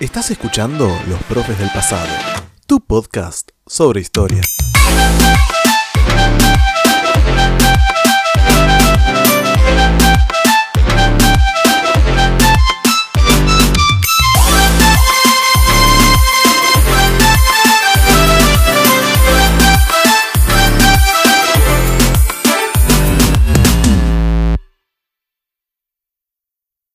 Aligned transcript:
Estás 0.00 0.30
escuchando 0.30 0.86
Los 1.08 1.22
Profes 1.22 1.58
del 1.58 1.70
Pasado, 1.70 2.10
tu 2.66 2.80
podcast 2.80 3.52
sobre 3.66 4.02
historia. 4.02 4.42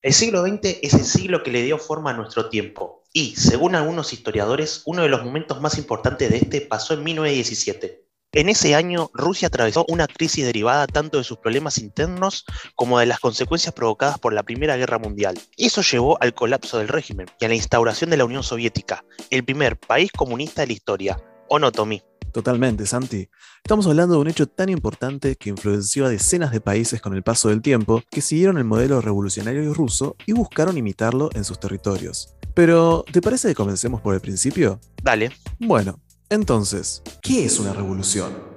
El 0.03 0.13
siglo 0.13 0.41
XX 0.41 0.79
es 0.81 0.95
el 0.95 1.05
siglo 1.05 1.43
que 1.43 1.51
le 1.51 1.61
dio 1.61 1.77
forma 1.77 2.09
a 2.09 2.13
nuestro 2.13 2.49
tiempo 2.49 3.03
y, 3.13 3.35
según 3.35 3.75
algunos 3.75 4.13
historiadores, 4.13 4.81
uno 4.85 5.03
de 5.03 5.09
los 5.09 5.23
momentos 5.23 5.61
más 5.61 5.77
importantes 5.77 6.31
de 6.31 6.37
este 6.37 6.61
pasó 6.61 6.95
en 6.95 7.03
1917. 7.03 8.03
En 8.31 8.49
ese 8.49 8.73
año, 8.73 9.11
Rusia 9.13 9.49
atravesó 9.49 9.85
una 9.89 10.07
crisis 10.07 10.43
derivada 10.43 10.87
tanto 10.87 11.19
de 11.19 11.23
sus 11.23 11.37
problemas 11.37 11.77
internos 11.77 12.45
como 12.73 12.97
de 12.97 13.05
las 13.05 13.19
consecuencias 13.19 13.75
provocadas 13.75 14.17
por 14.17 14.33
la 14.33 14.41
Primera 14.41 14.75
Guerra 14.75 14.97
Mundial. 14.97 15.39
Eso 15.55 15.83
llevó 15.83 16.17
al 16.19 16.33
colapso 16.33 16.79
del 16.79 16.87
régimen 16.87 17.27
y 17.39 17.45
a 17.45 17.49
la 17.49 17.55
instauración 17.55 18.09
de 18.09 18.17
la 18.17 18.25
Unión 18.25 18.41
Soviética, 18.41 19.05
el 19.29 19.43
primer 19.43 19.77
país 19.77 20.11
comunista 20.11 20.61
de 20.61 20.67
la 20.67 20.73
historia. 20.73 21.17
¿O 21.47 21.59
no, 21.59 21.71
Tommy? 21.71 22.01
Totalmente, 22.31 22.85
Santi. 22.85 23.27
Estamos 23.63 23.87
hablando 23.87 24.15
de 24.15 24.21
un 24.21 24.27
hecho 24.27 24.47
tan 24.47 24.69
importante 24.69 25.35
que 25.35 25.49
influenció 25.49 26.05
a 26.05 26.09
decenas 26.09 26.51
de 26.51 26.61
países 26.61 27.01
con 27.01 27.13
el 27.13 27.23
paso 27.23 27.49
del 27.49 27.61
tiempo 27.61 28.01
que 28.09 28.21
siguieron 28.21 28.57
el 28.57 28.63
modelo 28.63 29.01
revolucionario 29.01 29.73
ruso 29.73 30.15
y 30.25 30.31
buscaron 30.31 30.77
imitarlo 30.77 31.29
en 31.33 31.43
sus 31.43 31.59
territorios. 31.59 32.35
Pero, 32.53 33.03
¿te 33.11 33.21
parece 33.21 33.49
que 33.49 33.55
comencemos 33.55 34.01
por 34.01 34.13
el 34.13 34.21
principio? 34.21 34.79
Dale. 35.03 35.31
Bueno, 35.59 35.99
entonces, 36.29 37.01
¿qué 37.21 37.45
es 37.45 37.59
una 37.59 37.73
revolución? 37.73 38.51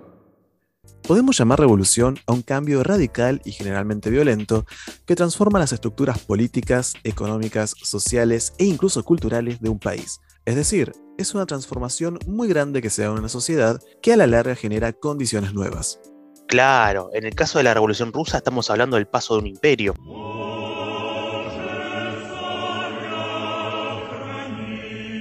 Podemos 1.07 1.37
llamar 1.37 1.61
revolución 1.61 2.19
a 2.27 2.33
un 2.33 2.43
cambio 2.43 2.83
radical 2.83 3.43
y 3.45 3.53
generalmente 3.53 4.09
violento 4.09 4.65
que 5.05 5.15
transforma 5.15 5.59
las 5.59 5.73
estructuras 5.73 6.19
políticas, 6.21 6.95
económicas, 7.05 7.75
sociales 7.83 8.55
e 8.59 8.65
incluso 8.65 9.05
culturales 9.05 9.61
de 9.61 9.69
un 9.69 9.79
país. 9.79 10.21
Es 10.47 10.57
decir, 10.57 10.93
es 11.19 11.35
una 11.35 11.47
transformación 11.47 12.19
muy 12.27 12.49
grande 12.49 12.83
que 12.83 12.91
se 12.91 13.03
da 13.03 13.09
en 13.09 13.19
una 13.19 13.29
sociedad 13.29 13.81
que 14.03 14.13
a 14.13 14.17
la 14.17 14.27
larga 14.27 14.55
genera 14.55 14.93
condiciones 14.93 15.55
nuevas. 15.55 16.01
Claro, 16.47 17.11
en 17.15 17.25
el 17.25 17.35
caso 17.35 17.59
de 17.59 17.65
la 17.65 17.75
Revolución 17.75 18.13
Rusa 18.13 18.39
estamos 18.39 18.71
hablando 18.71 18.97
del 18.97 19.07
paso 19.07 19.35
de 19.35 19.41
un 19.41 19.47
imperio. 19.47 19.95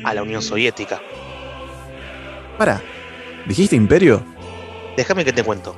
A 0.03 0.13
la 0.13 0.21
Unión 0.21 0.41
Soviética. 0.41 1.01
Para, 2.57 2.81
¿dijiste 3.47 3.75
imperio? 3.75 4.23
Déjame 4.97 5.23
que 5.23 5.33
te 5.33 5.43
cuento. 5.43 5.75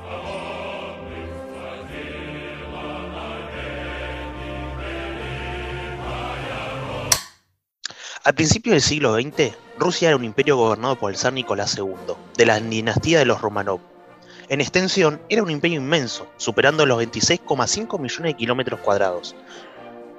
Al 8.26 8.34
principio 8.34 8.72
del 8.72 8.82
siglo 8.82 9.14
XX, 9.14 9.52
Rusia 9.78 10.08
era 10.08 10.16
un 10.16 10.24
imperio 10.24 10.56
gobernado 10.56 10.98
por 10.98 11.12
el 11.12 11.16
zar 11.16 11.32
Nicolás 11.32 11.78
II, 11.78 12.16
de 12.36 12.44
la 12.44 12.58
dinastía 12.58 13.20
de 13.20 13.24
los 13.24 13.40
Romanov. 13.40 13.78
En 14.48 14.60
extensión, 14.60 15.22
era 15.28 15.44
un 15.44 15.50
imperio 15.52 15.76
inmenso, 15.76 16.26
superando 16.36 16.84
los 16.86 17.00
26,5 17.00 18.00
millones 18.00 18.32
de 18.32 18.36
kilómetros 18.36 18.80
cuadrados. 18.80 19.36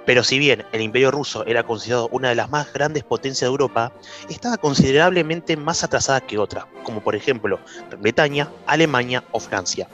Pero 0.06 0.24
si 0.24 0.40
bien 0.40 0.64
el 0.72 0.80
imperio 0.80 1.12
ruso 1.12 1.46
era 1.48 1.64
considerado 1.64 2.08
una 2.14 2.30
de 2.30 2.36
las 2.36 2.50
más 2.50 2.72
grandes 2.72 3.04
potencias 3.04 3.42
de 3.42 3.52
Europa, 3.52 3.92
estaba 4.30 4.56
considerablemente 4.56 5.58
más 5.58 5.84
atrasada 5.84 6.22
que 6.22 6.38
otras, 6.38 6.64
como 6.84 7.02
por 7.02 7.14
ejemplo 7.14 7.60
Bretaña, 8.00 8.50
Alemania 8.68 9.26
o 9.34 9.42
Francia. 9.42 9.90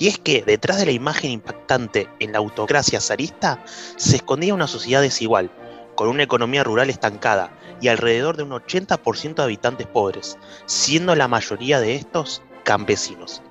Y 0.00 0.08
es 0.08 0.18
que 0.18 0.42
detrás 0.42 0.78
de 0.78 0.86
la 0.86 0.90
imagen 0.92 1.30
impactante 1.30 2.08
en 2.18 2.32
la 2.32 2.38
autocracia 2.38 3.00
zarista 3.00 3.62
se 3.64 4.16
escondía 4.16 4.54
una 4.54 4.66
sociedad 4.66 5.02
desigual, 5.02 5.52
con 5.94 6.08
una 6.08 6.22
economía 6.22 6.64
rural 6.64 6.90
estancada 6.90 7.50
y 7.80 7.88
alrededor 7.88 8.36
de 8.36 8.44
un 8.44 8.50
80% 8.50 9.34
de 9.34 9.42
habitantes 9.42 9.86
pobres, 9.86 10.38
siendo 10.66 11.14
la 11.14 11.28
mayoría 11.28 11.80
de 11.80 11.94
estos 11.94 12.42
campesinos. 12.64 13.42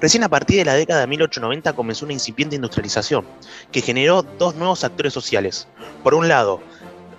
Recién 0.00 0.24
a 0.24 0.28
partir 0.28 0.58
de 0.58 0.64
la 0.64 0.74
década 0.74 1.00
de 1.00 1.06
1890 1.06 1.72
comenzó 1.72 2.04
una 2.04 2.12
incipiente 2.12 2.56
industrialización, 2.56 3.24
que 3.72 3.80
generó 3.80 4.22
dos 4.22 4.54
nuevos 4.54 4.84
actores 4.84 5.12
sociales. 5.12 5.68
Por 6.02 6.14
un 6.14 6.28
lado, 6.28 6.60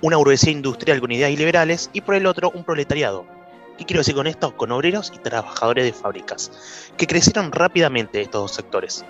una 0.01 0.17
burguesía 0.17 0.51
industrial 0.51 0.99
con 0.99 1.11
ideas 1.11 1.31
liberales 1.31 1.89
y 1.91 2.01
por 2.01 2.13
el 2.13 2.27
otro, 2.27 2.51
un 2.51 2.63
proletariado, 2.63 3.25
¿Qué 3.77 3.85
quiero 3.85 3.99
decir 3.99 4.15
con 4.15 4.25
esto? 4.25 4.57
Con 4.57 4.71
obreros 4.71 5.11
y 5.13 5.19
trabajadores 5.19 5.85
de 5.85 5.93
fábricas, 5.93 6.51
que 6.97 7.05
crecieron 7.05 7.51
rápidamente 7.51 8.21
estos 8.21 8.41
dos 8.41 8.51
sectores. 8.53 9.05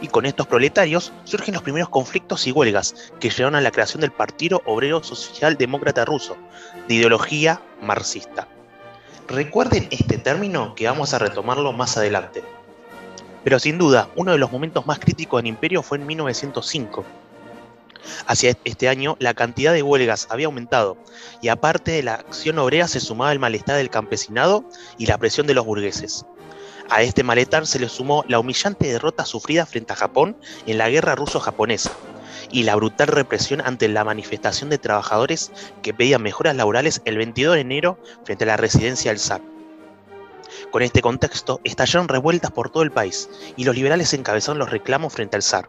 Y 0.00 0.06
con 0.06 0.26
estos 0.26 0.46
proletarios 0.46 1.12
surgen 1.24 1.54
los 1.54 1.62
primeros 1.64 1.88
conflictos 1.88 2.46
y 2.46 2.52
huelgas 2.52 3.12
que 3.18 3.30
llevaron 3.30 3.56
a 3.56 3.60
la 3.60 3.72
creación 3.72 4.00
del 4.00 4.12
Partido 4.12 4.62
Obrero 4.64 5.02
Social 5.02 5.56
Demócrata 5.56 6.04
Ruso, 6.04 6.36
de 6.86 6.94
ideología 6.94 7.60
marxista. 7.80 8.46
Recuerden 9.26 9.88
este 9.90 10.18
término 10.18 10.74
que 10.76 10.86
vamos 10.86 11.14
a 11.14 11.18
retomarlo 11.18 11.72
más 11.72 11.96
adelante. 11.96 12.44
Pero 13.42 13.58
sin 13.58 13.76
duda, 13.76 14.08
uno 14.14 14.30
de 14.30 14.38
los 14.38 14.52
momentos 14.52 14.86
más 14.86 15.00
críticos 15.00 15.42
del 15.42 15.48
imperio 15.48 15.82
fue 15.82 15.98
en 15.98 16.06
1905, 16.06 17.04
Hacia 18.26 18.56
este 18.64 18.88
año 18.88 19.16
la 19.18 19.34
cantidad 19.34 19.72
de 19.72 19.82
huelgas 19.82 20.26
había 20.30 20.46
aumentado 20.46 20.96
y 21.40 21.48
aparte 21.48 21.92
de 21.92 22.02
la 22.02 22.14
acción 22.14 22.58
obrera 22.58 22.88
se 22.88 23.00
sumaba 23.00 23.32
el 23.32 23.38
malestar 23.38 23.76
del 23.76 23.90
campesinado 23.90 24.64
y 24.98 25.06
la 25.06 25.18
presión 25.18 25.46
de 25.46 25.54
los 25.54 25.64
burgueses. 25.64 26.26
A 26.90 27.02
este 27.02 27.22
malestar 27.22 27.66
se 27.66 27.78
le 27.78 27.88
sumó 27.88 28.24
la 28.28 28.38
humillante 28.38 28.92
derrota 28.92 29.24
sufrida 29.24 29.66
frente 29.66 29.92
a 29.92 29.96
Japón 29.96 30.36
en 30.66 30.78
la 30.78 30.90
guerra 30.90 31.14
ruso-japonesa 31.14 31.92
y 32.50 32.64
la 32.64 32.76
brutal 32.76 33.08
represión 33.08 33.62
ante 33.64 33.88
la 33.88 34.04
manifestación 34.04 34.68
de 34.68 34.78
trabajadores 34.78 35.52
que 35.82 35.94
pedían 35.94 36.22
mejoras 36.22 36.56
laborales 36.56 37.00
el 37.04 37.16
22 37.16 37.54
de 37.54 37.60
enero 37.60 37.98
frente 38.24 38.44
a 38.44 38.48
la 38.48 38.56
residencia 38.56 39.10
del 39.10 39.20
zar. 39.20 39.40
Con 40.70 40.82
este 40.82 41.00
contexto, 41.00 41.60
estallaron 41.64 42.08
revueltas 42.08 42.50
por 42.50 42.70
todo 42.70 42.82
el 42.82 42.92
país 42.92 43.30
y 43.56 43.64
los 43.64 43.74
liberales 43.74 44.12
encabezaron 44.12 44.58
los 44.58 44.70
reclamos 44.70 45.12
frente 45.12 45.36
al 45.36 45.42
zar. 45.42 45.68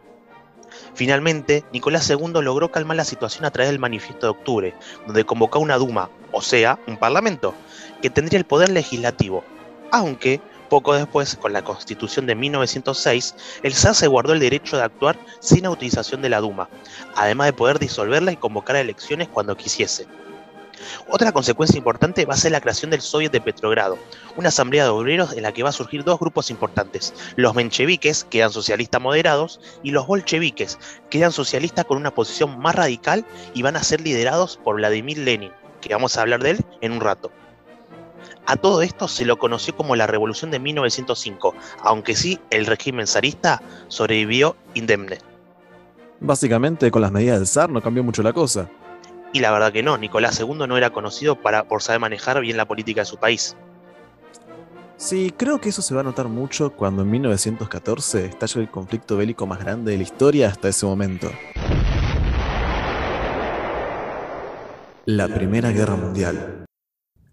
Finalmente, 0.94 1.64
Nicolás 1.72 2.08
II 2.08 2.40
logró 2.42 2.70
calmar 2.70 2.96
la 2.96 3.04
situación 3.04 3.44
a 3.44 3.50
través 3.50 3.70
del 3.70 3.80
Manifiesto 3.80 4.26
de 4.26 4.30
Octubre, 4.30 4.74
donde 5.06 5.24
convocó 5.24 5.58
una 5.58 5.76
Duma, 5.76 6.08
o 6.30 6.40
sea, 6.40 6.78
un 6.86 6.96
parlamento, 6.96 7.54
que 8.00 8.10
tendría 8.10 8.38
el 8.38 8.44
poder 8.44 8.68
legislativo, 8.68 9.44
aunque 9.90 10.40
poco 10.68 10.94
después, 10.94 11.36
con 11.36 11.52
la 11.52 11.62
Constitución 11.62 12.26
de 12.26 12.34
1906, 12.34 13.34
el 13.62 13.74
zar 13.74 13.94
se 13.94 14.06
guardó 14.06 14.32
el 14.32 14.40
derecho 14.40 14.76
de 14.76 14.82
actuar 14.82 15.18
sin 15.40 15.66
autorización 15.66 16.22
de 16.22 16.28
la 16.28 16.40
Duma, 16.40 16.68
además 17.14 17.46
de 17.46 17.52
poder 17.52 17.78
disolverla 17.78 18.32
y 18.32 18.36
convocar 18.36 18.76
elecciones 18.76 19.28
cuando 19.28 19.56
quisiese. 19.56 20.06
Otra 21.08 21.32
consecuencia 21.32 21.78
importante 21.78 22.24
va 22.24 22.34
a 22.34 22.38
ser 22.38 22.52
la 22.52 22.60
creación 22.60 22.90
del 22.90 23.00
Soviet 23.00 23.32
de 23.32 23.40
Petrogrado, 23.40 23.98
una 24.36 24.48
asamblea 24.48 24.84
de 24.84 24.90
obreros 24.90 25.32
en 25.32 25.42
la 25.42 25.52
que 25.52 25.62
va 25.62 25.70
a 25.70 25.72
surgir 25.72 26.04
dos 26.04 26.18
grupos 26.18 26.50
importantes, 26.50 27.14
los 27.36 27.54
mencheviques, 27.54 28.24
que 28.24 28.38
eran 28.38 28.52
socialistas 28.52 29.00
moderados, 29.00 29.60
y 29.82 29.90
los 29.90 30.06
bolcheviques, 30.06 30.78
que 31.10 31.18
eran 31.18 31.32
socialistas 31.32 31.84
con 31.84 31.96
una 31.96 32.14
posición 32.14 32.58
más 32.58 32.74
radical 32.74 33.24
y 33.54 33.62
van 33.62 33.76
a 33.76 33.82
ser 33.82 34.00
liderados 34.00 34.58
por 34.62 34.76
Vladimir 34.76 35.18
Lenin, 35.18 35.52
que 35.80 35.94
vamos 35.94 36.16
a 36.16 36.22
hablar 36.22 36.42
de 36.42 36.50
él 36.50 36.64
en 36.80 36.92
un 36.92 37.00
rato. 37.00 37.30
A 38.46 38.56
todo 38.56 38.82
esto 38.82 39.08
se 39.08 39.24
lo 39.24 39.38
conoció 39.38 39.74
como 39.74 39.96
la 39.96 40.06
Revolución 40.06 40.50
de 40.50 40.58
1905, 40.58 41.54
aunque 41.82 42.14
sí 42.14 42.38
el 42.50 42.66
régimen 42.66 43.06
zarista 43.06 43.62
sobrevivió 43.88 44.56
indemne. 44.74 45.18
Básicamente, 46.20 46.90
con 46.90 47.02
las 47.02 47.12
medidas 47.12 47.38
del 47.38 47.46
zar 47.46 47.70
no 47.70 47.82
cambió 47.82 48.04
mucho 48.04 48.22
la 48.22 48.32
cosa. 48.32 48.68
Y 49.34 49.40
la 49.40 49.50
verdad 49.50 49.72
que 49.72 49.82
no, 49.82 49.98
Nicolás 49.98 50.38
II 50.38 50.68
no 50.68 50.76
era 50.76 50.90
conocido 50.90 51.34
para, 51.34 51.64
por 51.64 51.82
saber 51.82 52.00
manejar 52.00 52.40
bien 52.40 52.56
la 52.56 52.68
política 52.68 53.00
de 53.00 53.04
su 53.04 53.16
país. 53.16 53.56
Sí, 54.96 55.34
creo 55.36 55.60
que 55.60 55.70
eso 55.70 55.82
se 55.82 55.92
va 55.92 56.02
a 56.02 56.04
notar 56.04 56.28
mucho 56.28 56.70
cuando 56.70 57.02
en 57.02 57.10
1914 57.10 58.26
estalla 58.26 58.60
el 58.60 58.70
conflicto 58.70 59.16
bélico 59.16 59.44
más 59.44 59.58
grande 59.58 59.90
de 59.90 59.96
la 59.96 60.04
historia 60.04 60.46
hasta 60.46 60.68
ese 60.68 60.86
momento. 60.86 61.28
La 65.04 65.26
Primera 65.26 65.72
Guerra 65.72 65.96
Mundial. 65.96 66.63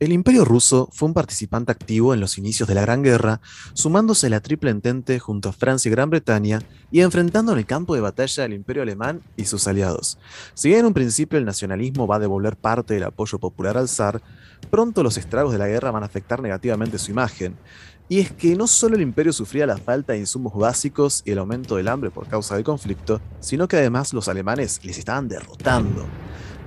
El 0.01 0.13
Imperio 0.13 0.45
ruso 0.45 0.89
fue 0.91 1.07
un 1.09 1.13
participante 1.13 1.71
activo 1.71 2.15
en 2.15 2.19
los 2.19 2.39
inicios 2.39 2.67
de 2.67 2.73
la 2.73 2.81
Gran 2.81 3.03
Guerra, 3.03 3.39
sumándose 3.73 4.25
a 4.25 4.29
la 4.31 4.39
Triple 4.39 4.71
Entente 4.71 5.19
junto 5.19 5.49
a 5.49 5.53
Francia 5.53 5.89
y 5.89 5.91
Gran 5.91 6.09
Bretaña 6.09 6.63
y 6.89 7.01
enfrentando 7.01 7.51
en 7.51 7.59
el 7.59 7.67
campo 7.67 7.93
de 7.93 8.01
batalla 8.01 8.45
al 8.45 8.53
Imperio 8.53 8.81
Alemán 8.81 9.21
y 9.37 9.45
sus 9.45 9.67
aliados. 9.67 10.17
Si 10.55 10.69
bien 10.69 10.79
en 10.79 10.85
un 10.87 10.95
principio 10.95 11.37
el 11.37 11.45
nacionalismo 11.45 12.07
va 12.07 12.15
a 12.15 12.19
devolver 12.19 12.55
parte 12.55 12.95
del 12.95 13.03
apoyo 13.03 13.37
popular 13.37 13.77
al 13.77 13.87
zar, 13.87 14.23
pronto 14.71 15.03
los 15.03 15.17
estragos 15.17 15.51
de 15.53 15.59
la 15.59 15.67
guerra 15.67 15.91
van 15.91 16.01
a 16.01 16.07
afectar 16.07 16.41
negativamente 16.41 16.97
su 16.97 17.11
imagen. 17.11 17.55
Y 18.09 18.21
es 18.21 18.31
que 18.31 18.55
no 18.55 18.65
solo 18.65 18.95
el 18.95 19.03
imperio 19.03 19.33
sufría 19.33 19.67
la 19.67 19.77
falta 19.77 20.13
de 20.13 20.19
insumos 20.19 20.55
básicos 20.55 21.21
y 21.25 21.31
el 21.31 21.37
aumento 21.37 21.75
del 21.75 21.87
hambre 21.87 22.09
por 22.09 22.27
causa 22.27 22.55
del 22.55 22.63
conflicto, 22.63 23.21
sino 23.39 23.67
que 23.67 23.77
además 23.77 24.13
los 24.13 24.27
alemanes 24.27 24.83
les 24.83 24.97
estaban 24.97 25.27
derrotando. 25.27 26.07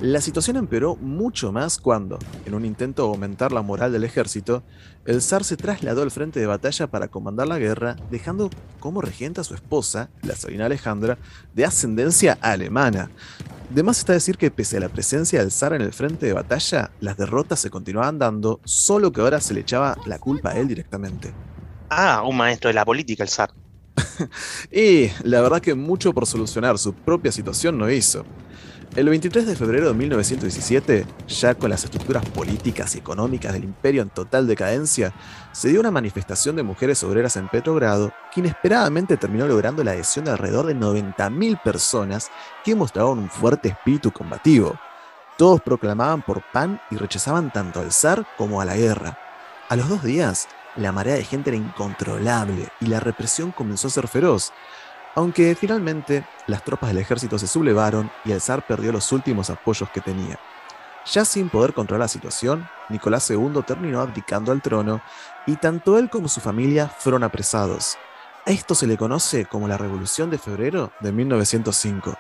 La 0.01 0.21
situación 0.21 0.57
empeoró 0.57 0.97
mucho 0.97 1.53
más 1.53 1.79
cuando, 1.79 2.19
en 2.47 2.55
un 2.55 2.65
intento 2.65 3.05
de 3.05 3.09
aumentar 3.11 3.53
la 3.53 3.63
moral 3.63 3.93
del 3.93 4.03
ejército, 4.03 4.65
el 5.07 5.23
zar 5.23 5.45
se 5.45 5.57
trasladó 5.57 6.03
al 6.03 6.11
frente 6.11 6.41
de 6.41 6.47
batalla 6.47 6.89
para 6.89 7.09
comandar 7.09 7.47
la 7.47 7.61
guerra, 7.61 7.97
dejando 8.11 8.51
como 8.81 9.01
regente 9.01 9.41
a 9.41 9.45
su 9.45 9.55
esposa, 9.55 10.11
la 10.23 10.35
Sabina 10.35 10.67
Alejandra, 10.67 11.17
de 11.55 11.65
ascendencia 11.65 12.37
alemana. 12.41 13.09
De 13.71 13.85
más 13.85 13.99
está 13.99 14.13
decir 14.13 14.37
que 14.37 14.51
pese 14.51 14.79
a 14.79 14.81
la 14.81 14.89
presencia 14.89 15.41
del 15.41 15.53
zar 15.53 15.73
en 15.73 15.83
el 15.83 15.93
frente 15.93 16.27
de 16.27 16.33
batalla, 16.33 16.91
las 17.01 17.17
derrotas 17.17 17.61
se 17.61 17.71
continuaban 17.71 18.19
dando, 18.19 18.61
solo 18.65 19.13
que 19.13 19.21
ahora 19.21 19.41
se 19.41 19.55
le 19.55 19.61
echaba 19.61 19.97
la 20.07 20.19
culpa 20.19 20.51
a 20.51 20.59
él 20.59 20.67
directamente. 20.67 21.33
Ah, 21.89 22.25
un 22.27 22.37
maestro 22.37 22.69
de 22.69 22.75
la 22.75 22.85
política, 22.85 23.23
el 23.23 23.29
zar. 23.29 23.53
y 24.73 25.09
la 25.23 25.41
verdad 25.41 25.61
que 25.61 25.75
mucho 25.75 26.13
por 26.13 26.27
solucionar 26.27 26.79
su 26.79 26.93
propia 26.93 27.31
situación 27.31 27.79
no 27.79 27.89
hizo. 27.89 28.25
El 28.97 29.09
23 29.09 29.45
de 29.45 29.57
febrero 29.57 29.89
de 29.89 29.95
1917, 29.95 31.05
ya 31.27 31.57
con 31.57 31.69
las 31.69 31.83
estructuras 31.83 32.25
políticas 32.27 32.95
y 32.95 32.99
económicas 32.99 33.53
del 33.53 33.65
imperio 33.65 34.03
en 34.03 34.09
total 34.09 34.47
decadencia, 34.47 35.13
se 35.51 35.69
dio 35.69 35.81
una 35.81 35.91
manifestación 35.91 36.55
de 36.55 36.63
mujeres 36.63 37.03
obreras 37.03 37.37
en 37.37 37.49
Petrogrado 37.49 38.13
que 38.33 38.39
inesperadamente 38.39 39.17
terminó 39.17 39.49
logrando 39.49 39.83
la 39.83 39.91
adhesión 39.91 40.27
de 40.27 40.31
alrededor 40.31 40.67
de 40.67 40.77
90.000 40.77 41.61
personas 41.61 42.31
que 42.65 42.77
mostraban 42.77 43.19
un 43.19 43.31
fuerte 43.31 43.71
espíritu 43.71 44.13
combativo. 44.13 44.79
Todos 45.37 45.61
proclamaban 45.61 46.23
por 46.23 46.45
pan 46.53 46.81
y 46.93 46.97
rechazaban 46.97 47.53
tanto 47.53 47.81
al 47.81 47.91
zar 47.91 48.25
como 48.39 48.61
a 48.61 48.65
la 48.65 48.77
guerra. 48.77 49.19
A 49.71 49.75
los 49.75 49.89
dos 49.89 50.05
días, 50.05 50.47
la 50.77 50.93
marea 50.93 51.17
de 51.17 51.25
gente 51.25 51.51
era 51.51 51.57
incontrolable 51.57 52.69
y 52.81 52.87
la 52.87 53.01
represión 53.01 53.51
comenzó 53.51 53.89
a 53.89 53.91
ser 53.91 54.07
feroz, 54.07 54.53
aunque 55.15 55.55
finalmente 55.55 56.25
las 56.47 56.65
tropas 56.65 56.91
del 56.91 56.99
ejército 56.99 57.39
se 57.39 57.47
sublevaron 57.47 58.11
y 58.25 58.33
el 58.33 58.41
zar 58.41 58.67
perdió 58.67 58.93
los 58.93 59.13
últimos 59.13 59.51
apoyos 59.51 59.91
que 59.91 60.01
tenía. 60.01 60.39
Ya 61.13 61.25
sin 61.25 61.51
poder 61.51 61.75
controlar 61.75 62.05
la 62.05 62.09
situación, 62.09 62.67
Nicolás 62.89 63.29
II 63.31 63.63
terminó 63.67 64.01
abdicando 64.01 64.53
al 64.53 64.63
trono 64.63 65.03
y 65.47 65.57
tanto 65.57 65.99
él 65.99 66.09
como 66.09 66.29
su 66.29 66.41
familia 66.41 66.89
fueron 66.89 67.25
apresados. 67.25 67.97
A 68.47 68.51
esto 68.51 68.75
se 68.75 68.87
le 68.87 68.97
conoce 68.97 69.47
como 69.47 69.69
la 69.69 69.79
Revolución 69.79 70.31
de 70.31 70.39
Febrero 70.39 70.93
de 71.01 71.13
1905. 71.13 72.15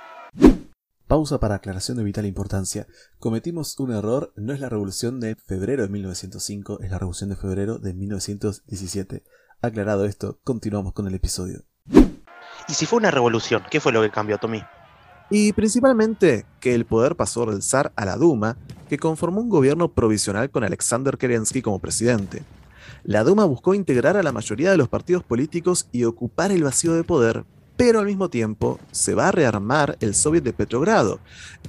Pausa 1.06 1.38
para 1.38 1.56
aclaración 1.56 1.98
de 1.98 2.04
vital 2.04 2.26
importancia. 2.26 2.86
Cometimos 3.18 3.78
un 3.78 3.92
error, 3.92 4.32
no 4.36 4.52
es 4.52 4.60
la 4.60 4.68
Revolución 4.68 5.20
de 5.20 5.36
Febrero 5.36 5.82
de 5.82 5.88
1905, 5.90 6.80
es 6.80 6.90
la 6.90 6.98
Revolución 6.98 7.30
de 7.30 7.36
Febrero 7.36 7.78
de 7.78 7.92
1917. 7.94 9.22
Aclarado 9.60 10.06
esto, 10.06 10.40
continuamos 10.44 10.92
con 10.94 11.06
el 11.06 11.14
episodio. 11.14 11.64
Y 12.68 12.74
si 12.74 12.86
fue 12.86 12.98
una 12.98 13.10
revolución, 13.10 13.62
¿qué 13.70 13.80
fue 13.80 13.92
lo 13.92 14.00
que 14.02 14.10
cambió, 14.10 14.38
Tommy? 14.38 14.62
Y 15.30 15.52
principalmente 15.52 16.46
que 16.60 16.74
el 16.74 16.84
poder 16.84 17.16
pasó 17.16 17.46
del 17.46 17.62
zar 17.62 17.92
a 17.96 18.04
la 18.04 18.16
Duma, 18.16 18.56
que 18.88 18.98
conformó 18.98 19.40
un 19.40 19.48
gobierno 19.48 19.88
provisional 19.88 20.50
con 20.50 20.64
Alexander 20.64 21.16
Kerensky 21.18 21.62
como 21.62 21.78
presidente. 21.78 22.42
La 23.04 23.24
Duma 23.24 23.44
buscó 23.44 23.74
integrar 23.74 24.16
a 24.16 24.22
la 24.22 24.32
mayoría 24.32 24.70
de 24.70 24.76
los 24.76 24.88
partidos 24.88 25.22
políticos 25.22 25.88
y 25.92 26.04
ocupar 26.04 26.52
el 26.52 26.62
vacío 26.62 26.94
de 26.94 27.04
poder, 27.04 27.44
pero 27.76 28.00
al 28.00 28.06
mismo 28.06 28.30
tiempo 28.30 28.78
se 28.92 29.14
va 29.14 29.28
a 29.28 29.32
rearmar 29.32 29.96
el 30.00 30.14
Soviet 30.14 30.42
de 30.42 30.52
Petrogrado, 30.52 31.20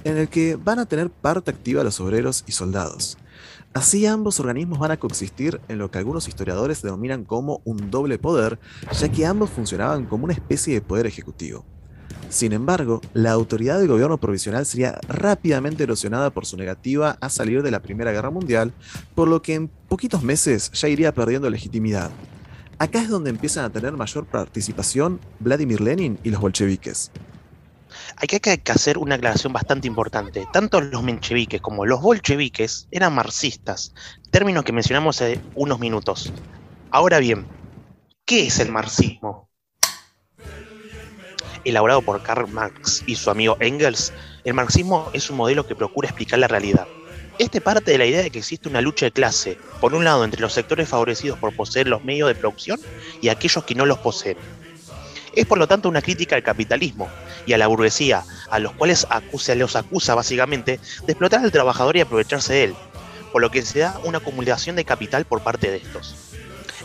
en 0.04 0.16
el 0.16 0.28
que 0.28 0.56
van 0.56 0.78
a 0.78 0.86
tener 0.86 1.10
parte 1.10 1.50
activa 1.50 1.84
los 1.84 2.00
obreros 2.00 2.44
y 2.46 2.52
soldados. 2.52 3.18
Así 3.76 4.06
ambos 4.06 4.40
organismos 4.40 4.78
van 4.78 4.92
a 4.92 4.96
coexistir 4.96 5.60
en 5.68 5.76
lo 5.76 5.90
que 5.90 5.98
algunos 5.98 6.28
historiadores 6.28 6.80
denominan 6.80 7.26
como 7.26 7.60
un 7.66 7.90
doble 7.90 8.16
poder, 8.16 8.58
ya 8.90 9.10
que 9.10 9.26
ambos 9.26 9.50
funcionaban 9.50 10.06
como 10.06 10.24
una 10.24 10.32
especie 10.32 10.72
de 10.72 10.80
poder 10.80 11.04
ejecutivo. 11.04 11.62
Sin 12.30 12.54
embargo, 12.54 13.02
la 13.12 13.32
autoridad 13.32 13.78
del 13.78 13.88
gobierno 13.88 14.16
provisional 14.16 14.64
sería 14.64 14.98
rápidamente 15.08 15.82
erosionada 15.82 16.30
por 16.30 16.46
su 16.46 16.56
negativa 16.56 17.18
a 17.20 17.28
salir 17.28 17.62
de 17.62 17.70
la 17.70 17.82
Primera 17.82 18.12
Guerra 18.12 18.30
Mundial, 18.30 18.72
por 19.14 19.28
lo 19.28 19.42
que 19.42 19.52
en 19.52 19.68
poquitos 19.68 20.22
meses 20.22 20.70
ya 20.72 20.88
iría 20.88 21.12
perdiendo 21.12 21.50
legitimidad. 21.50 22.10
Acá 22.78 23.02
es 23.02 23.10
donde 23.10 23.28
empiezan 23.28 23.66
a 23.66 23.70
tener 23.70 23.92
mayor 23.92 24.24
participación 24.24 25.20
Vladimir 25.38 25.82
Lenin 25.82 26.18
y 26.24 26.30
los 26.30 26.40
bolcheviques. 26.40 27.10
Hay 28.16 28.28
que 28.28 28.72
hacer 28.72 28.98
una 28.98 29.16
aclaración 29.16 29.52
bastante 29.52 29.86
importante. 29.86 30.46
Tanto 30.52 30.80
los 30.80 31.02
mencheviques 31.02 31.60
como 31.60 31.86
los 31.86 32.00
bolcheviques 32.00 32.88
eran 32.90 33.14
marxistas, 33.14 33.94
términos 34.30 34.64
que 34.64 34.72
mencionamos 34.72 35.20
hace 35.20 35.40
unos 35.54 35.78
minutos. 35.78 36.32
Ahora 36.90 37.18
bien, 37.18 37.46
¿qué 38.24 38.46
es 38.46 38.58
el 38.58 38.70
marxismo? 38.70 39.48
Elaborado 41.64 42.00
por 42.02 42.22
Karl 42.22 42.48
Marx 42.48 43.02
y 43.06 43.16
su 43.16 43.28
amigo 43.28 43.56
Engels, 43.60 44.12
el 44.44 44.54
marxismo 44.54 45.10
es 45.12 45.28
un 45.30 45.36
modelo 45.36 45.66
que 45.66 45.74
procura 45.74 46.08
explicar 46.08 46.38
la 46.38 46.48
realidad. 46.48 46.86
Este 47.38 47.60
parte 47.60 47.90
de 47.90 47.98
la 47.98 48.06
idea 48.06 48.22
de 48.22 48.30
que 48.30 48.38
existe 48.38 48.68
una 48.68 48.80
lucha 48.80 49.06
de 49.06 49.12
clase, 49.12 49.58
por 49.80 49.94
un 49.94 50.04
lado 50.04 50.24
entre 50.24 50.40
los 50.40 50.54
sectores 50.54 50.88
favorecidos 50.88 51.38
por 51.38 51.54
poseer 51.54 51.86
los 51.88 52.02
medios 52.02 52.28
de 52.28 52.34
producción 52.34 52.80
y 53.20 53.28
aquellos 53.28 53.64
que 53.64 53.74
no 53.74 53.84
los 53.84 53.98
poseen. 53.98 54.38
Es 55.34 55.44
por 55.44 55.58
lo 55.58 55.68
tanto 55.68 55.88
una 55.88 56.00
crítica 56.00 56.34
al 56.34 56.42
capitalismo 56.42 57.10
y 57.46 57.52
a 57.52 57.58
la 57.58 57.68
burguesía, 57.68 58.24
a 58.50 58.58
los 58.58 58.72
cuales 58.72 59.06
acusa, 59.08 59.54
los 59.54 59.76
acusa 59.76 60.14
básicamente 60.14 60.80
de 61.06 61.12
explotar 61.12 61.40
al 61.42 61.52
trabajador 61.52 61.96
y 61.96 62.00
aprovecharse 62.00 62.52
de 62.52 62.64
él, 62.64 62.74
por 63.32 63.40
lo 63.40 63.50
que 63.50 63.62
se 63.62 63.78
da 63.78 63.98
una 64.04 64.18
acumulación 64.18 64.76
de 64.76 64.84
capital 64.84 65.24
por 65.24 65.42
parte 65.42 65.70
de 65.70 65.78
estos. 65.78 66.14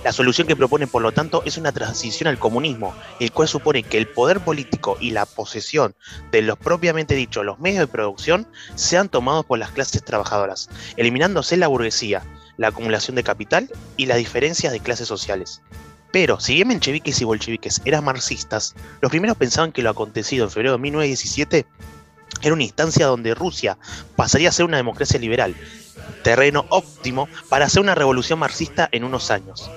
La 0.03 0.11
solución 0.11 0.47
que 0.47 0.55
propone, 0.55 0.87
por 0.87 1.03
lo 1.03 1.11
tanto, 1.11 1.43
es 1.45 1.57
una 1.57 1.71
transición 1.71 2.27
al 2.27 2.39
comunismo, 2.39 2.95
el 3.19 3.31
cual 3.31 3.47
supone 3.47 3.83
que 3.83 3.99
el 3.99 4.07
poder 4.07 4.39
político 4.39 4.97
y 4.99 5.11
la 5.11 5.27
posesión 5.27 5.93
de 6.31 6.41
los 6.41 6.57
propiamente 6.57 7.13
dicho 7.13 7.43
los 7.43 7.59
medios 7.59 7.81
de 7.81 7.87
producción 7.87 8.47
sean 8.73 9.09
tomados 9.09 9.45
por 9.45 9.59
las 9.59 9.69
clases 9.69 10.03
trabajadoras, 10.03 10.69
eliminándose 10.97 11.55
la 11.55 11.67
burguesía, 11.67 12.23
la 12.57 12.69
acumulación 12.69 13.15
de 13.15 13.23
capital 13.23 13.69
y 13.95 14.07
las 14.07 14.17
diferencias 14.17 14.73
de 14.73 14.79
clases 14.79 15.07
sociales. 15.07 15.61
Pero, 16.11 16.39
si 16.39 16.55
bien 16.55 16.67
mencheviques 16.67 17.21
y 17.21 17.25
bolcheviques 17.25 17.81
eran 17.85 18.03
marxistas, 18.03 18.75
los 19.01 19.09
primeros 19.09 19.37
pensaban 19.37 19.71
que 19.71 19.81
lo 19.81 19.89
acontecido 19.89 20.45
en 20.45 20.51
febrero 20.51 20.73
de 20.73 20.79
1917 20.79 21.65
era 22.41 22.53
una 22.53 22.63
instancia 22.63 23.05
donde 23.05 23.35
Rusia 23.35 23.77
pasaría 24.15 24.49
a 24.49 24.53
ser 24.53 24.65
una 24.65 24.77
democracia 24.77 25.19
liberal, 25.19 25.55
terreno 26.23 26.65
óptimo 26.69 27.27
para 27.49 27.65
hacer 27.65 27.81
una 27.81 27.95
revolución 27.95 28.39
marxista 28.39 28.89
en 28.91 29.03
unos 29.03 29.31
años. 29.31 29.69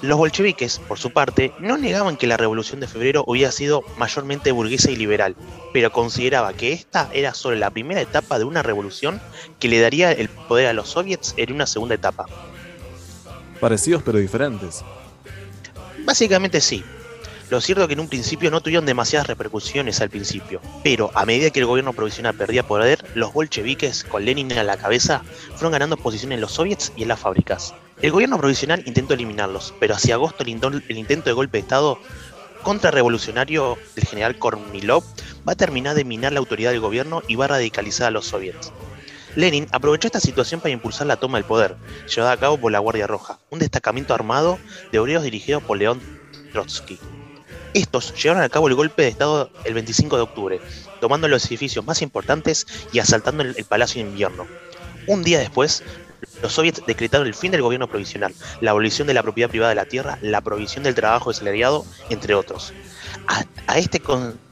Los 0.00 0.16
bolcheviques, 0.16 0.78
por 0.78 0.98
su 0.98 1.10
parte, 1.10 1.52
no 1.58 1.76
negaban 1.76 2.16
que 2.16 2.28
la 2.28 2.36
revolución 2.36 2.78
de 2.78 2.86
febrero 2.86 3.24
hubiera 3.26 3.50
sido 3.50 3.82
mayormente 3.96 4.52
burguesa 4.52 4.92
y 4.92 4.96
liberal, 4.96 5.34
pero 5.72 5.90
consideraba 5.90 6.52
que 6.52 6.72
esta 6.72 7.10
era 7.12 7.34
solo 7.34 7.56
la 7.56 7.70
primera 7.70 8.00
etapa 8.00 8.38
de 8.38 8.44
una 8.44 8.62
revolución 8.62 9.20
que 9.58 9.66
le 9.66 9.80
daría 9.80 10.12
el 10.12 10.28
poder 10.28 10.68
a 10.68 10.72
los 10.72 10.90
soviets 10.90 11.34
en 11.36 11.52
una 11.52 11.66
segunda 11.66 11.96
etapa. 11.96 12.26
Parecidos 13.58 14.04
pero 14.04 14.18
diferentes. 14.18 14.84
Básicamente 16.08 16.62
sí. 16.62 16.82
Lo 17.50 17.60
cierto 17.60 17.82
es 17.82 17.88
que 17.88 17.92
en 17.92 18.00
un 18.00 18.08
principio 18.08 18.50
no 18.50 18.62
tuvieron 18.62 18.86
demasiadas 18.86 19.26
repercusiones 19.26 20.00
al 20.00 20.08
principio, 20.08 20.58
pero 20.82 21.10
a 21.12 21.26
medida 21.26 21.50
que 21.50 21.60
el 21.60 21.66
gobierno 21.66 21.92
provisional 21.92 22.34
perdía 22.34 22.66
poder, 22.66 23.04
los 23.14 23.34
bolcheviques, 23.34 24.04
con 24.04 24.24
Lenin 24.24 24.50
a 24.54 24.62
la 24.62 24.78
cabeza, 24.78 25.22
fueron 25.50 25.72
ganando 25.72 25.98
posiciones 25.98 26.36
en 26.36 26.40
los 26.40 26.52
soviets 26.52 26.94
y 26.96 27.02
en 27.02 27.08
las 27.08 27.20
fábricas. 27.20 27.74
El 28.00 28.12
gobierno 28.12 28.38
provisional 28.38 28.82
intentó 28.86 29.12
eliminarlos, 29.12 29.74
pero 29.80 29.96
hacia 29.96 30.14
agosto 30.14 30.44
el, 30.44 30.48
intento 30.48 31.28
de 31.28 31.34
golpe 31.34 31.58
de 31.58 31.62
Estado 31.62 31.98
contrarrevolucionario 32.62 33.76
del 33.94 34.06
general 34.06 34.38
Kornilov 34.38 35.04
va 35.46 35.52
a 35.52 35.56
terminar 35.56 35.94
de 35.94 36.06
minar 36.06 36.32
la 36.32 36.38
autoridad 36.38 36.70
del 36.70 36.80
gobierno 36.80 37.22
y 37.28 37.34
va 37.34 37.44
a 37.44 37.48
radicalizar 37.48 38.06
a 38.06 38.12
los 38.12 38.24
soviets. 38.24 38.72
Lenin 39.38 39.68
aprovechó 39.70 40.08
esta 40.08 40.18
situación 40.18 40.60
para 40.60 40.72
impulsar 40.72 41.06
la 41.06 41.14
toma 41.14 41.38
del 41.38 41.44
poder, 41.44 41.76
llevada 42.12 42.32
a 42.32 42.36
cabo 42.38 42.58
por 42.58 42.72
la 42.72 42.80
Guardia 42.80 43.06
Roja, 43.06 43.38
un 43.50 43.60
destacamento 43.60 44.12
armado 44.12 44.58
de 44.90 44.98
obreros 44.98 45.22
dirigido 45.22 45.60
por 45.60 45.78
León 45.78 46.00
Trotsky. 46.52 46.98
Estos 47.72 48.20
llevaron 48.20 48.42
a 48.42 48.48
cabo 48.48 48.66
el 48.66 48.74
golpe 48.74 49.02
de 49.02 49.08
Estado 49.08 49.48
el 49.64 49.74
25 49.74 50.16
de 50.16 50.22
octubre, 50.22 50.60
tomando 51.00 51.28
los 51.28 51.46
edificios 51.46 51.86
más 51.86 52.02
importantes 52.02 52.66
y 52.92 52.98
asaltando 52.98 53.44
el, 53.44 53.64
Palacio 53.64 54.02
de 54.02 54.10
Invierno. 54.10 54.44
Un 55.06 55.22
día 55.22 55.38
después, 55.38 55.84
los 56.42 56.52
soviets 56.52 56.82
decretaron 56.84 57.28
el 57.28 57.34
fin 57.34 57.52
del 57.52 57.62
gobierno 57.62 57.86
provisional, 57.86 58.34
la 58.60 58.72
abolición 58.72 59.06
de 59.06 59.14
la 59.14 59.22
propiedad 59.22 59.50
privada 59.50 59.68
de 59.68 59.76
la 59.76 59.84
tierra, 59.84 60.18
la 60.20 60.40
provisión 60.40 60.82
del 60.82 60.96
trabajo 60.96 61.30
desalariado, 61.30 61.86
entre 62.10 62.34
otros. 62.34 62.72
A, 63.28 63.78
este 63.78 64.00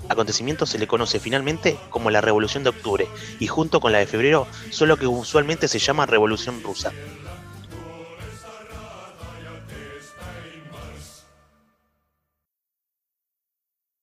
acontecimiento 0.09 0.67
se 0.67 0.79
le 0.79 0.87
conoce 0.87 1.21
finalmente 1.21 1.79
como 1.91 2.11
la 2.11 2.21
Revolución 2.21 2.63
de 2.63 2.71
Octubre 2.71 3.09
y 3.39 3.47
junto 3.47 3.81
con 3.81 3.93
la 3.93 3.99
de 3.99 4.07
febrero, 4.07 4.47
solo 4.71 4.97
que 4.97 5.07
usualmente 5.07 5.69
se 5.69 5.79
llama 5.79 6.07
Revolución 6.07 6.63
Rusa. 6.63 6.93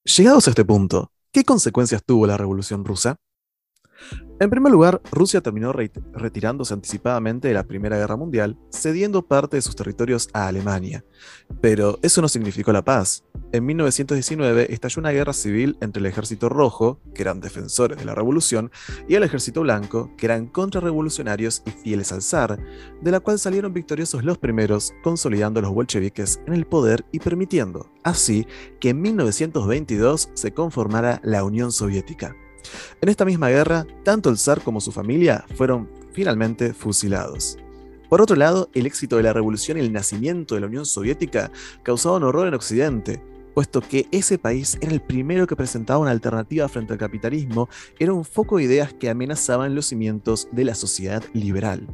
Llegados 0.05 0.47
a 0.47 0.51
este 0.51 0.65
punto, 0.65 1.11
¿qué 1.31 1.43
consecuencias 1.43 2.03
tuvo 2.05 2.27
la 2.27 2.37
Revolución 2.37 2.85
Rusa? 2.85 3.17
En 4.39 4.49
primer 4.49 4.71
lugar, 4.71 4.99
Rusia 5.11 5.41
terminó 5.41 5.71
retirándose 5.71 6.73
anticipadamente 6.73 7.47
de 7.47 7.53
la 7.53 7.63
Primera 7.63 7.97
Guerra 7.97 8.17
Mundial, 8.17 8.57
cediendo 8.71 9.25
parte 9.25 9.57
de 9.57 9.61
sus 9.61 9.75
territorios 9.75 10.27
a 10.33 10.47
Alemania. 10.47 11.05
Pero 11.61 11.99
eso 12.01 12.21
no 12.21 12.27
significó 12.27 12.73
la 12.73 12.83
paz. 12.83 13.23
En 13.51 13.65
1919 13.65 14.73
estalló 14.73 14.99
una 14.99 15.11
guerra 15.11 15.33
civil 15.33 15.77
entre 15.81 15.99
el 15.99 16.07
Ejército 16.07 16.49
Rojo, 16.49 16.99
que 17.13 17.21
eran 17.21 17.39
defensores 17.39 17.99
de 17.99 18.05
la 18.05 18.15
revolución, 18.15 18.71
y 19.07 19.15
el 19.15 19.23
Ejército 19.23 19.61
Blanco, 19.61 20.11
que 20.17 20.25
eran 20.25 20.47
contrarrevolucionarios 20.47 21.61
y 21.67 21.69
fieles 21.69 22.11
al 22.11 22.23
zar, 22.23 22.59
de 23.01 23.11
la 23.11 23.19
cual 23.19 23.37
salieron 23.37 23.71
victoriosos 23.71 24.23
los 24.23 24.39
primeros, 24.39 24.93
consolidando 25.03 25.59
a 25.59 25.63
los 25.63 25.73
bolcheviques 25.73 26.41
en 26.47 26.53
el 26.53 26.65
poder 26.65 27.05
y 27.11 27.19
permitiendo, 27.19 27.91
así, 28.03 28.47
que 28.79 28.89
en 28.89 29.01
1922 29.01 30.31
se 30.33 30.53
conformara 30.53 31.21
la 31.23 31.43
Unión 31.43 31.71
Soviética. 31.71 32.35
En 33.01 33.09
esta 33.09 33.25
misma 33.25 33.49
guerra, 33.49 33.85
tanto 34.03 34.29
el 34.29 34.37
zar 34.37 34.61
como 34.61 34.81
su 34.81 34.91
familia 34.91 35.45
fueron 35.55 35.89
finalmente 36.13 36.73
fusilados. 36.73 37.57
Por 38.09 38.21
otro 38.21 38.35
lado, 38.35 38.69
el 38.73 38.85
éxito 38.85 39.17
de 39.17 39.23
la 39.23 39.33
revolución 39.33 39.77
y 39.77 39.81
el 39.81 39.91
nacimiento 39.91 40.55
de 40.55 40.61
la 40.61 40.67
Unión 40.67 40.85
Soviética 40.85 41.51
causaban 41.81 42.23
horror 42.23 42.47
en 42.47 42.53
Occidente, 42.53 43.23
puesto 43.53 43.81
que 43.81 44.07
ese 44.11 44.37
país 44.37 44.77
era 44.81 44.91
el 44.91 45.01
primero 45.01 45.47
que 45.47 45.55
presentaba 45.55 45.99
una 45.99 46.11
alternativa 46.11 46.69
frente 46.69 46.93
al 46.93 46.99
capitalismo, 46.99 47.69
era 47.99 48.13
un 48.13 48.25
foco 48.25 48.57
de 48.57 48.63
ideas 48.63 48.93
que 48.93 49.09
amenazaban 49.09 49.75
los 49.75 49.87
cimientos 49.87 50.47
de 50.51 50.65
la 50.65 50.75
sociedad 50.75 51.23
liberal. 51.33 51.87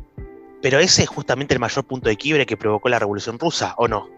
Pero 0.62 0.80
ese 0.80 1.04
es 1.04 1.10
justamente 1.10 1.54
el 1.54 1.60
mayor 1.60 1.86
punto 1.86 2.10
de 2.10 2.18
quiebre 2.18 2.46
que 2.46 2.58
provocó 2.58 2.90
la 2.90 3.00
Revolución 3.00 3.40
Rusa, 3.40 3.76
¿o 3.78 3.88
no? 3.88 4.10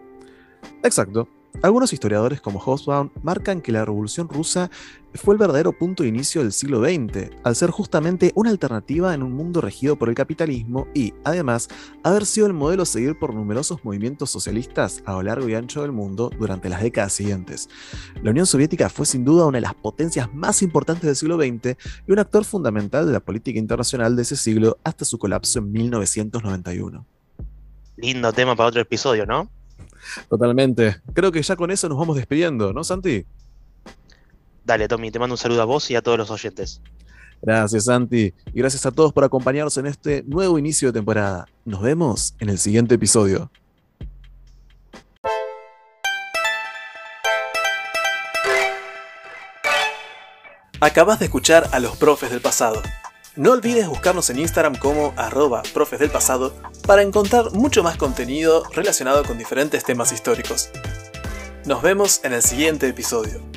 Exacto. 0.82 1.28
Algunos 1.60 1.92
historiadores 1.92 2.40
como 2.40 2.58
Hobsbawm 2.58 3.10
marcan 3.22 3.60
que 3.60 3.70
la 3.70 3.84
Revolución 3.84 4.28
Rusa 4.28 4.70
fue 5.14 5.34
el 5.34 5.38
verdadero 5.38 5.72
punto 5.72 6.02
de 6.02 6.08
inicio 6.08 6.42
del 6.42 6.52
siglo 6.52 6.82
XX, 6.82 7.30
al 7.44 7.54
ser 7.54 7.70
justamente 7.70 8.32
una 8.34 8.50
alternativa 8.50 9.14
en 9.14 9.22
un 9.22 9.32
mundo 9.32 9.60
regido 9.60 9.96
por 9.96 10.08
el 10.08 10.14
capitalismo 10.14 10.88
y, 10.94 11.12
además, 11.24 11.68
haber 12.02 12.26
sido 12.26 12.46
el 12.46 12.52
modelo 12.52 12.82
a 12.82 12.86
seguir 12.86 13.18
por 13.18 13.34
numerosos 13.34 13.84
movimientos 13.84 14.30
socialistas 14.30 15.02
a 15.04 15.12
lo 15.12 15.22
largo 15.22 15.48
y 15.48 15.54
ancho 15.54 15.82
del 15.82 15.92
mundo 15.92 16.30
durante 16.36 16.68
las 16.68 16.82
décadas 16.82 17.12
siguientes. 17.12 17.68
La 18.22 18.30
Unión 18.30 18.46
Soviética 18.46 18.88
fue 18.88 19.06
sin 19.06 19.24
duda 19.24 19.46
una 19.46 19.58
de 19.58 19.62
las 19.62 19.74
potencias 19.74 20.32
más 20.34 20.62
importantes 20.62 21.04
del 21.04 21.16
siglo 21.16 21.36
XX 21.36 21.76
y 22.08 22.12
un 22.12 22.18
actor 22.18 22.44
fundamental 22.44 23.06
de 23.06 23.12
la 23.12 23.20
política 23.20 23.58
internacional 23.58 24.16
de 24.16 24.22
ese 24.22 24.36
siglo 24.36 24.78
hasta 24.82 25.04
su 25.04 25.18
colapso 25.18 25.60
en 25.60 25.70
1991. 25.70 27.06
Lindo 27.98 28.32
tema 28.32 28.56
para 28.56 28.68
otro 28.70 28.80
episodio, 28.80 29.26
¿no? 29.26 29.48
Totalmente. 30.28 30.96
Creo 31.12 31.32
que 31.32 31.42
ya 31.42 31.56
con 31.56 31.70
eso 31.70 31.88
nos 31.88 31.98
vamos 31.98 32.16
despidiendo, 32.16 32.72
¿no, 32.72 32.84
Santi? 32.84 33.24
Dale, 34.64 34.88
Tommy, 34.88 35.10
te 35.10 35.18
mando 35.18 35.34
un 35.34 35.38
saludo 35.38 35.62
a 35.62 35.64
vos 35.64 35.90
y 35.90 35.96
a 35.96 36.02
todos 36.02 36.18
los 36.18 36.30
oyentes. 36.30 36.80
Gracias, 37.42 37.86
Santi. 37.86 38.32
Y 38.52 38.58
gracias 38.58 38.86
a 38.86 38.92
todos 38.92 39.12
por 39.12 39.24
acompañarnos 39.24 39.76
en 39.76 39.86
este 39.86 40.22
nuevo 40.22 40.58
inicio 40.58 40.88
de 40.88 40.92
temporada. 40.92 41.46
Nos 41.64 41.82
vemos 41.82 42.34
en 42.38 42.48
el 42.50 42.58
siguiente 42.58 42.94
episodio. 42.94 43.50
Acabas 50.80 51.20
de 51.20 51.26
escuchar 51.26 51.68
a 51.72 51.78
los 51.78 51.96
profes 51.96 52.30
del 52.30 52.40
pasado. 52.40 52.82
No 53.34 53.52
olvides 53.52 53.88
buscarnos 53.88 54.28
en 54.28 54.38
Instagram 54.38 54.76
como 54.76 55.14
arroba 55.16 55.62
profes 55.72 55.98
del 55.98 56.10
pasado 56.10 56.54
para 56.86 57.00
encontrar 57.00 57.52
mucho 57.52 57.82
más 57.82 57.96
contenido 57.96 58.62
relacionado 58.74 59.24
con 59.24 59.38
diferentes 59.38 59.84
temas 59.84 60.12
históricos. 60.12 60.68
Nos 61.64 61.80
vemos 61.80 62.20
en 62.24 62.34
el 62.34 62.42
siguiente 62.42 62.88
episodio. 62.88 63.51